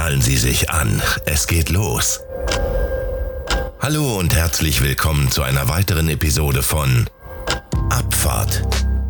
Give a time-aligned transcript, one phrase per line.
[0.00, 2.20] Schnallen Sie sich an, es geht los.
[3.80, 7.04] Hallo und herzlich willkommen zu einer weiteren Episode von
[7.90, 8.62] Abfahrt,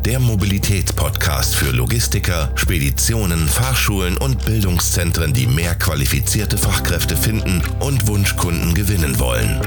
[0.03, 8.73] der Mobilitätspodcast für Logistiker, Speditionen, Fahrschulen und Bildungszentren, die mehr qualifizierte Fachkräfte finden und Wunschkunden
[8.73, 9.61] gewinnen wollen.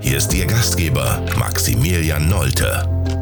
[0.00, 3.17] Hier ist Ihr Gastgeber Maximilian Nolte.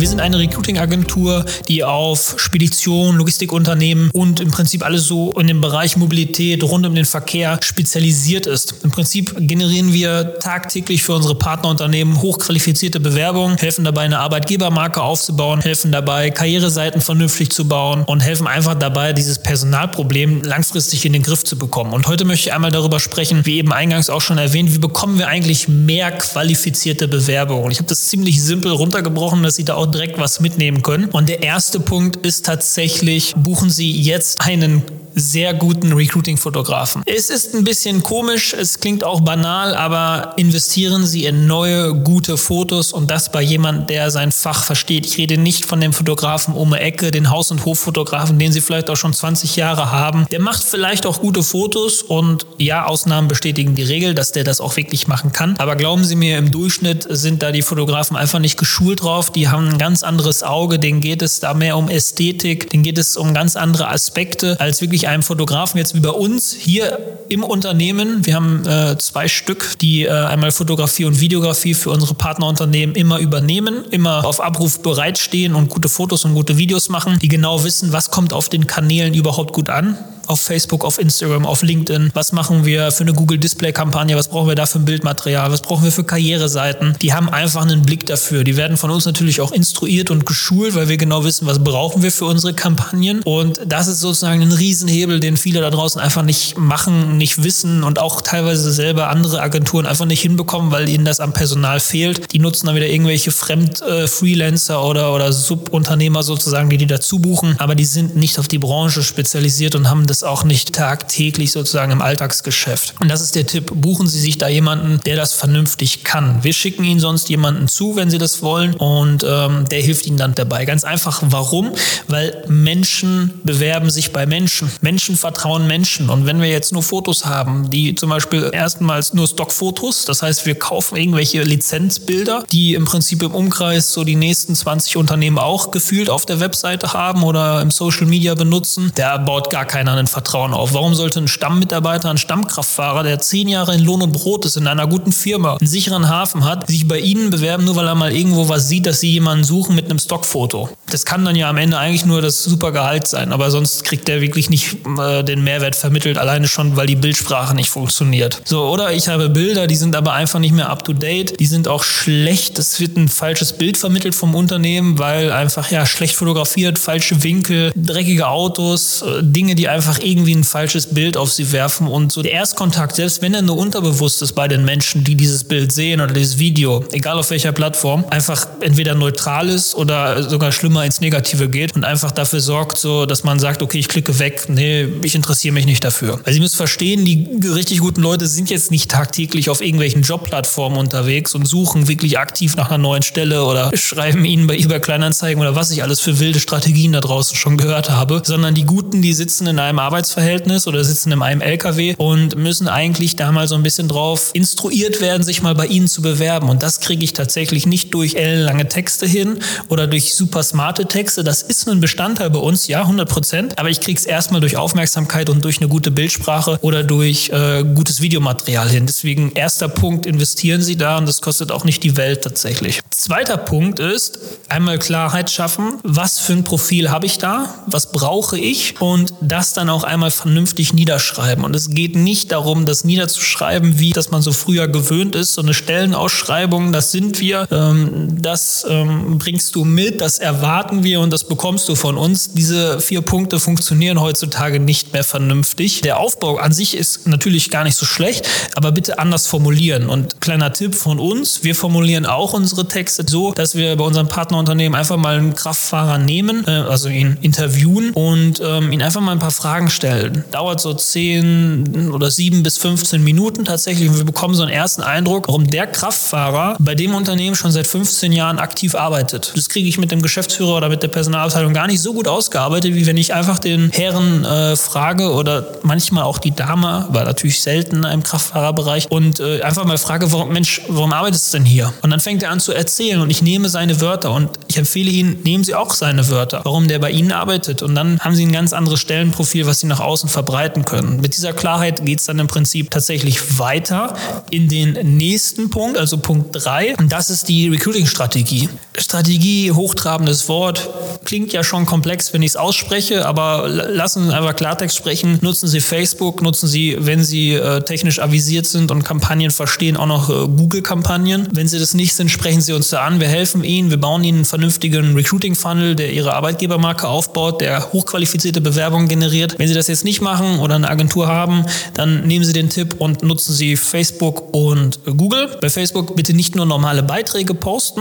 [0.00, 5.60] Wir sind eine Recruiting-Agentur, die auf Spedition, Logistikunternehmen und im Prinzip alles so in dem
[5.60, 8.76] Bereich Mobilität rund um den Verkehr spezialisiert ist.
[8.84, 15.62] Im Prinzip generieren wir tagtäglich für unsere Partnerunternehmen hochqualifizierte Bewerbungen, helfen dabei, eine Arbeitgebermarke aufzubauen,
[15.62, 21.24] helfen dabei, Karriereseiten vernünftig zu bauen und helfen einfach dabei, dieses Personalproblem langfristig in den
[21.24, 21.92] Griff zu bekommen.
[21.92, 25.18] Und heute möchte ich einmal darüber sprechen, wie eben eingangs auch schon erwähnt, wie bekommen
[25.18, 27.72] wir eigentlich mehr qualifizierte Bewerbungen?
[27.72, 31.06] Ich habe das ziemlich simpel runtergebrochen, dass Sie da auch direkt was mitnehmen können.
[31.06, 34.82] Und der erste Punkt ist tatsächlich, buchen Sie jetzt einen
[35.20, 37.02] sehr guten Recruiting-Fotografen.
[37.06, 42.36] Es ist ein bisschen komisch, es klingt auch banal, aber investieren Sie in neue, gute
[42.36, 45.06] Fotos und das bei jemandem, der sein Fach versteht.
[45.06, 48.60] Ich rede nicht von dem Fotografen um die Ecke, den Haus- und Hoffotografen, den Sie
[48.60, 50.26] vielleicht auch schon 20 Jahre haben.
[50.30, 54.60] Der macht vielleicht auch gute Fotos und ja, Ausnahmen bestätigen die Regel, dass der das
[54.60, 55.56] auch wirklich machen kann.
[55.58, 59.30] Aber glauben Sie mir, im Durchschnitt sind da die Fotografen einfach nicht geschult drauf.
[59.30, 62.98] Die haben ein ganz anderes Auge, denen geht es da mehr um Ästhetik, denen geht
[62.98, 66.98] es um ganz andere Aspekte als wirklich einem Fotografen jetzt wie bei uns hier
[67.28, 68.24] im Unternehmen.
[68.24, 73.18] Wir haben äh, zwei Stück, die äh, einmal Fotografie und Videografie für unsere Partnerunternehmen immer
[73.18, 77.92] übernehmen, immer auf Abruf bereitstehen und gute Fotos und gute Videos machen, die genau wissen,
[77.92, 79.98] was kommt auf den Kanälen überhaupt gut an
[80.28, 82.10] auf Facebook, auf Instagram, auf LinkedIn?
[82.14, 84.16] Was machen wir für eine Google Display Kampagne?
[84.16, 85.50] Was brauchen wir da für ein Bildmaterial?
[85.50, 86.96] Was brauchen wir für Karriereseiten?
[87.02, 88.44] Die haben einfach einen Blick dafür.
[88.44, 92.02] Die werden von uns natürlich auch instruiert und geschult, weil wir genau wissen, was brauchen
[92.02, 93.22] wir für unsere Kampagnen.
[93.22, 97.84] Und das ist sozusagen ein Riesenhebel, den viele da draußen einfach nicht machen, nicht wissen
[97.84, 102.32] und auch teilweise selber andere Agenturen einfach nicht hinbekommen, weil ihnen das am Personal fehlt.
[102.32, 107.56] Die nutzen dann wieder irgendwelche Fremd-Freelancer äh, oder, oder Subunternehmer sozusagen, die die dazu buchen,
[107.58, 111.52] aber die sind nicht auf die Branche spezialisiert und haben das es auch nicht tagtäglich
[111.52, 112.94] sozusagen im Alltagsgeschäft.
[113.00, 113.70] Und das ist der Tipp.
[113.74, 116.42] Buchen Sie sich da jemanden, der das vernünftig kann.
[116.42, 118.74] Wir schicken Ihnen sonst jemanden zu, wenn Sie das wollen.
[118.74, 120.64] Und ähm, der hilft Ihnen dann dabei.
[120.64, 121.22] Ganz einfach.
[121.24, 121.72] Warum?
[122.08, 124.70] Weil Menschen bewerben sich bei Menschen.
[124.80, 126.10] Menschen vertrauen Menschen.
[126.10, 130.46] Und wenn wir jetzt nur Fotos haben, die zum Beispiel erstmals nur Stockfotos, das heißt,
[130.46, 135.70] wir kaufen irgendwelche Lizenzbilder, die im Prinzip im Umkreis so die nächsten 20 Unternehmen auch
[135.70, 140.07] gefühlt auf der Webseite haben oder im Social Media benutzen, der baut gar keiner einen
[140.08, 140.74] Vertrauen auf?
[140.74, 144.66] Warum sollte ein Stammmitarbeiter, ein Stammkraftfahrer, der zehn Jahre in Lohn und Brot ist, in
[144.66, 148.12] einer guten Firma, einen sicheren Hafen hat, sich bei Ihnen bewerben, nur weil er mal
[148.12, 150.68] irgendwo was sieht, dass Sie jemanden suchen mit einem Stockfoto?
[150.90, 154.08] Das kann dann ja am Ende eigentlich nur das super Gehalt sein, aber sonst kriegt
[154.08, 158.42] der wirklich nicht äh, den Mehrwert vermittelt, alleine schon, weil die Bildsprache nicht funktioniert.
[158.44, 161.46] So, oder ich habe Bilder, die sind aber einfach nicht mehr up to date, die
[161.46, 166.16] sind auch schlecht, es wird ein falsches Bild vermittelt vom Unternehmen, weil einfach ja schlecht
[166.16, 171.32] fotografiert, falsche Winkel, dreckige Autos, äh, Dinge, die einfach einfach irgendwie ein falsches Bild auf
[171.32, 175.04] sie werfen und so der Erstkontakt, selbst wenn er nur unterbewusst ist bei den Menschen,
[175.04, 179.74] die dieses Bild sehen oder dieses Video, egal auf welcher Plattform, einfach entweder neutral ist
[179.74, 183.78] oder sogar schlimmer ins Negative geht und einfach dafür sorgt, so, dass man sagt, okay,
[183.78, 186.20] ich klicke weg, nee, ich interessiere mich nicht dafür.
[186.24, 190.78] Also Sie müssen verstehen, die richtig guten Leute sind jetzt nicht tagtäglich auf irgendwelchen Jobplattformen
[190.78, 195.40] unterwegs und suchen wirklich aktiv nach einer neuen Stelle oder schreiben ihnen bei eBay Kleinanzeigen
[195.40, 199.02] oder was ich alles für wilde Strategien da draußen schon gehört habe, sondern die Guten,
[199.02, 203.48] die sitzen in einem Arbeitsverhältnis oder sitzen in einem LKW und müssen eigentlich da mal
[203.48, 206.48] so ein bisschen drauf instruiert werden, sich mal bei ihnen zu bewerben.
[206.48, 211.24] Und das kriege ich tatsächlich nicht durch ellenlange Texte hin oder durch super smarte Texte.
[211.24, 213.58] Das ist ein Bestandteil bei uns, ja, 100 Prozent.
[213.58, 217.64] Aber ich kriege es erstmal durch Aufmerksamkeit und durch eine gute Bildsprache oder durch äh,
[217.74, 218.86] gutes Videomaterial hin.
[218.86, 222.80] Deswegen erster Punkt, investieren Sie da und das kostet auch nicht die Welt tatsächlich.
[222.90, 224.18] Zweiter Punkt ist,
[224.48, 225.78] einmal Klarheit schaffen.
[225.82, 227.54] Was für ein Profil habe ich da?
[227.66, 228.80] Was brauche ich?
[228.80, 231.44] Und das dann auch auch einmal vernünftig niederschreiben.
[231.44, 235.34] Und es geht nicht darum, das niederzuschreiben, wie das man so früher gewöhnt ist.
[235.34, 240.98] So eine Stellenausschreibung, das sind wir, ähm, das ähm, bringst du mit, das erwarten wir
[240.98, 242.32] und das bekommst du von uns.
[242.32, 245.80] Diese vier Punkte funktionieren heutzutage nicht mehr vernünftig.
[245.82, 249.88] Der Aufbau an sich ist natürlich gar nicht so schlecht, aber bitte anders formulieren.
[249.88, 254.08] Und kleiner Tipp von uns, wir formulieren auch unsere Texte so, dass wir bei unserem
[254.08, 259.12] Partnerunternehmen einfach mal einen Kraftfahrer nehmen, äh, also ihn interviewen und ähm, ihn einfach mal
[259.12, 260.24] ein paar Fragen Fragen stellen.
[260.30, 263.88] Dauert so 10 oder 7 bis 15 Minuten tatsächlich.
[263.88, 267.66] Und wir bekommen so einen ersten Eindruck, warum der Kraftfahrer bei dem Unternehmen schon seit
[267.66, 269.32] 15 Jahren aktiv arbeitet.
[269.34, 272.76] Das kriege ich mit dem Geschäftsführer oder mit der Personalabteilung gar nicht so gut ausgearbeitet,
[272.76, 277.40] wie wenn ich einfach den Herren äh, frage oder manchmal auch die Dame, war natürlich
[277.40, 281.72] selten im Kraftfahrerbereich, und äh, einfach mal frage, warum, Mensch, warum arbeitest du denn hier?
[281.82, 284.90] Und dann fängt er an zu erzählen und ich nehme seine Wörter und ich empfehle
[284.90, 287.62] Ihnen, nehmen Sie auch seine Wörter, warum der bei Ihnen arbeitet.
[287.62, 291.00] Und dann haben Sie ein ganz anderes Stellenprofil, was Sie nach außen verbreiten können.
[291.00, 293.96] Mit dieser Klarheit geht es dann im Prinzip tatsächlich weiter
[294.30, 296.76] in den nächsten Punkt, also Punkt 3.
[296.76, 298.48] Und das ist die Recruiting-Strategie.
[298.78, 300.70] Strategie, hochtrabendes Wort,
[301.04, 305.18] klingt ja schon komplex, wenn ich es ausspreche, aber lassen Sie einfach Klartext sprechen.
[305.20, 309.86] Nutzen Sie Facebook, nutzen Sie, wenn Sie äh, technisch avisiert sind und Kampagnen verstehen, auch
[309.86, 311.28] noch äh, Google-Kampagnen.
[311.32, 313.00] Wenn Sie das nicht sind, sprechen Sie uns da an.
[313.00, 318.40] Wir helfen Ihnen, wir bauen Ihnen einen vernünftigen Recruiting-Funnel, der Ihre Arbeitgebermarke aufbaut, der hochqualifizierte
[318.40, 319.38] Bewerbungen generiert.
[319.38, 322.76] Wenn Sie das jetzt nicht machen oder eine Agentur haben, dann nehmen Sie den Tipp
[322.78, 325.38] und nutzen Sie Facebook und Google.
[325.40, 327.80] Bei Facebook bitte nicht nur normale Beiträge posten.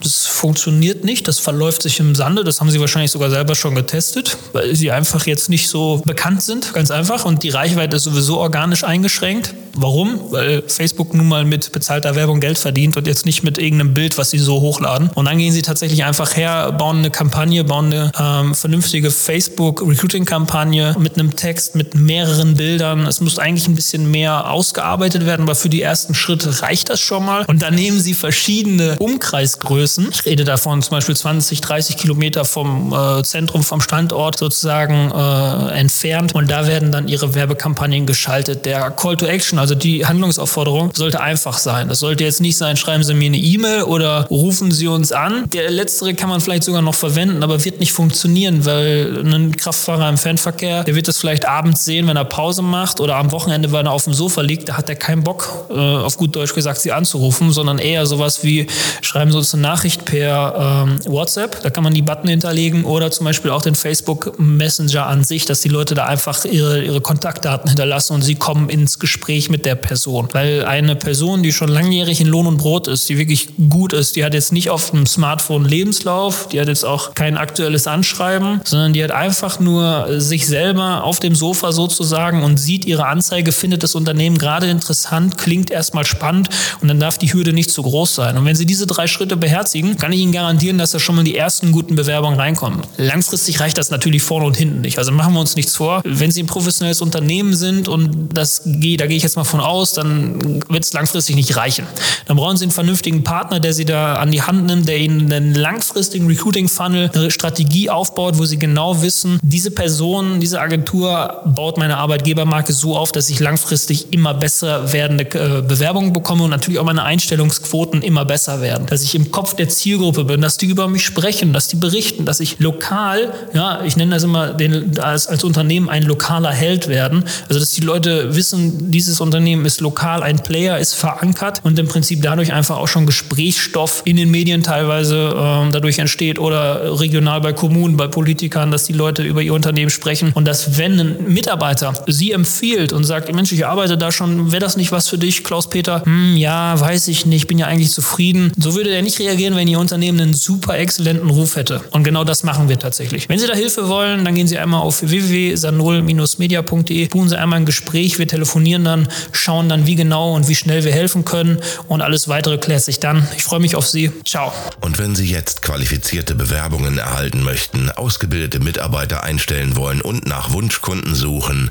[0.00, 2.44] Das funktioniert nicht, das verläuft sich im Sande.
[2.44, 6.42] Das haben Sie wahrscheinlich sogar selber schon getestet, weil Sie einfach jetzt nicht so bekannt
[6.42, 7.24] sind, ganz einfach.
[7.24, 9.54] Und die Reichweite ist sowieso organisch eingeschränkt.
[9.80, 10.20] Warum?
[10.30, 14.18] Weil Facebook nun mal mit bezahlter Werbung Geld verdient und jetzt nicht mit irgendeinem Bild,
[14.18, 15.10] was sie so hochladen.
[15.14, 20.96] Und dann gehen sie tatsächlich einfach her, bauen eine Kampagne, bauen eine ähm, vernünftige Facebook-Recruiting-Kampagne
[20.98, 23.06] mit einem Text, mit mehreren Bildern.
[23.06, 27.00] Es muss eigentlich ein bisschen mehr ausgearbeitet werden, aber für die ersten Schritte reicht das
[27.00, 27.44] schon mal.
[27.46, 30.08] Und dann nehmen sie verschiedene Umkreisgrößen.
[30.10, 35.78] Ich rede davon zum Beispiel 20, 30 Kilometer vom äh, Zentrum, vom Standort sozusagen äh,
[35.78, 36.34] entfernt.
[36.34, 38.66] Und da werden dann ihre Werbekampagnen geschaltet.
[38.66, 41.88] Der Call to Action, also die Handlungsaufforderung, sollte einfach sein.
[41.88, 45.48] Das sollte jetzt nicht sein, schreiben Sie mir eine E-Mail oder rufen Sie uns an.
[45.50, 50.08] Der letztere kann man vielleicht sogar noch verwenden, aber wird nicht funktionieren, weil ein Kraftfahrer
[50.08, 53.72] im Fernverkehr, der wird das vielleicht abends sehen, wenn er Pause macht oder am Wochenende,
[53.72, 56.54] wenn er auf dem Sofa liegt, da hat er keinen Bock, äh, auf gut Deutsch
[56.54, 58.66] gesagt, Sie anzurufen, sondern eher sowas wie,
[59.02, 63.10] schreiben Sie uns eine Nachricht per ähm, WhatsApp, da kann man die Button hinterlegen oder
[63.10, 67.00] zum Beispiel auch den Facebook Messenger an sich, dass die Leute da einfach ihre, ihre
[67.00, 70.28] Kontaktdaten hinterlassen und sie kommen ins Gespräch mit der Person.
[70.32, 74.16] Weil eine Person, die schon langjährig in Lohn und Brot ist, die wirklich gut ist,
[74.16, 78.60] die hat jetzt nicht auf dem Smartphone Lebenslauf, die hat jetzt auch kein aktuelles Anschreiben,
[78.64, 83.52] sondern die hat einfach nur sich selber auf dem Sofa sozusagen und sieht ihre Anzeige,
[83.52, 86.48] findet das Unternehmen gerade interessant, klingt erstmal spannend
[86.80, 88.36] und dann darf die Hürde nicht zu groß sein.
[88.36, 91.24] Und wenn Sie diese drei Schritte beherzigen, kann ich Ihnen garantieren, dass da schon mal
[91.24, 92.82] die ersten guten Bewerbungen reinkommen.
[92.96, 94.98] Langfristig reicht das natürlich vorne und hinten nicht.
[94.98, 96.02] Also machen wir uns nichts vor.
[96.04, 99.60] Wenn Sie ein professionelles Unternehmen sind und das geht, da gehe ich jetzt mal von
[99.60, 101.86] aus, dann wird es langfristig nicht reichen.
[102.26, 105.32] Dann brauchen Sie einen vernünftigen Partner, der Sie da an die Hand nimmt, der Ihnen
[105.32, 111.78] einen langfristigen Recruiting-Funnel, eine Strategie aufbaut, wo Sie genau wissen, diese Person, diese Agentur baut
[111.78, 116.78] meine Arbeitgebermarke so auf, dass ich langfristig immer besser werdende äh, Bewerbungen bekomme und natürlich
[116.78, 118.86] auch meine Einstellungsquoten immer besser werden.
[118.86, 122.24] Dass ich im Kopf der Zielgruppe bin, dass die über mich sprechen, dass die berichten,
[122.24, 126.88] dass ich lokal, ja, ich nenne das immer den, als, als Unternehmen ein lokaler Held
[126.88, 127.24] werden.
[127.48, 131.88] Also dass die Leute wissen, dieses Unternehmen ist lokal, ein Player ist verankert und im
[131.88, 137.40] Prinzip dadurch einfach auch schon Gesprächsstoff in den Medien teilweise ähm, dadurch entsteht oder regional
[137.40, 141.32] bei Kommunen, bei Politikern, dass die Leute über ihr Unternehmen sprechen und dass wenn ein
[141.32, 145.18] Mitarbeiter sie empfiehlt und sagt, Mensch, ich arbeite da schon, wäre das nicht was für
[145.18, 146.02] dich, Klaus-Peter?
[146.04, 148.52] Hm, ja, weiß ich nicht, bin ja eigentlich zufrieden.
[148.58, 151.80] So würde er nicht reagieren, wenn Ihr Unternehmen einen super exzellenten Ruf hätte.
[151.90, 153.28] Und genau das machen wir tatsächlich.
[153.28, 157.66] Wenn Sie da Hilfe wollen, dann gehen Sie einmal auf www.sanol-media.de, buchen Sie einmal ein
[157.66, 162.02] Gespräch, wir telefonieren dann, schauen dann, wie genau und wie schnell wir helfen können und
[162.02, 163.26] alles weitere klärt sich dann.
[163.36, 164.12] Ich freue mich auf Sie.
[164.24, 164.52] Ciao.
[164.80, 171.14] Und wenn Sie jetzt qualifizierte Bewerbungen erhalten möchten, ausgebildete Mitarbeiter einstellen wollen und nach Wunschkunden
[171.14, 171.70] suchen,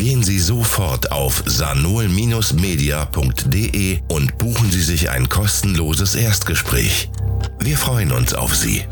[0.00, 7.10] Gehen Sie sofort auf sanol-media.de und buchen Sie sich ein kostenloses Erstgespräch.
[7.58, 8.86] Wir freuen uns auf Sie.